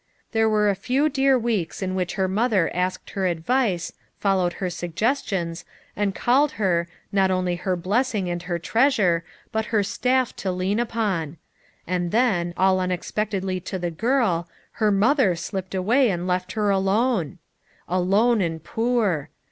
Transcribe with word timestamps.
There 0.31 0.49
were 0.49 0.67
a 0.67 0.73
few 0.75 1.09
dear 1.09 1.37
weeks 1.37 1.83
in 1.83 1.93
which 1.93 2.15
her 2.15 2.27
mother 2.27 2.71
asked 2.73 3.11
her 3.11 3.27
advice, 3.27 3.93
followed 4.17 4.53
her 4.53 4.71
suggestions, 4.71 5.63
and 5.95 6.15
called 6.15 6.53
her, 6.53 6.87
not 7.11 7.29
only 7.29 7.55
her 7.57 7.75
blessing 7.75 8.27
and 8.27 8.41
her 8.41 8.57
treasure, 8.57 9.23
but 9.51 9.65
her 9.65 9.83
staff 9.83 10.35
to 10.37 10.51
lean 10.51 10.79
upon; 10.79 11.37
and 11.85 12.09
then, 12.11 12.55
all 12.57 12.79
unexpectedly 12.79 13.59
to 13.59 13.77
the 13.77 13.91
girl, 13.91 14.49
her 14.81 14.89
mother 14.89 15.35
slipped 15.35 15.75
away 15.75 16.09
and 16.09 16.25
left 16.25 16.53
her 16.53 16.71
alone! 16.71 17.37
Alone 17.87 18.41
and 18.41 18.63
poor. 18.63 19.29